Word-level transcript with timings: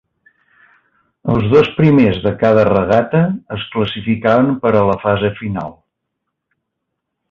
Els 1.33 1.45
dos 1.51 1.69
primers 1.81 2.17
de 2.25 2.33
cada 2.41 2.65
regata 2.71 3.23
es 3.59 3.69
classificaven 3.77 4.53
per 4.67 4.75
a 4.77 4.85
la 4.93 5.01
fase 5.09 5.35
final. 5.45 5.81